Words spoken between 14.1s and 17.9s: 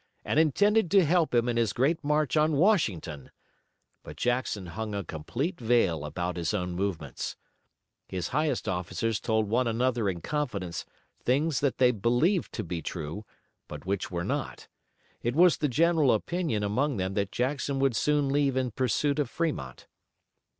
not. It was the general opinion among them that Jackson